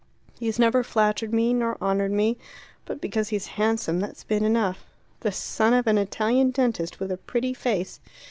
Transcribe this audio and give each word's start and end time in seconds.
He's 0.39 0.57
never 0.57 0.83
flattered 0.83 1.31
me 1.31 1.53
nor 1.53 1.77
honoured 1.79 2.11
me. 2.11 2.35
But 2.85 2.99
because 3.01 3.29
he's 3.29 3.45
handsome, 3.61 3.99
that's 3.99 4.23
been 4.23 4.43
enough. 4.43 4.83
The 5.19 5.31
son 5.31 5.75
of 5.75 5.85
an 5.85 5.99
Italian 5.99 6.49
dentist, 6.49 6.99
with 6.99 7.11
a 7.11 7.17
pretty 7.17 7.53
face." 7.53 7.99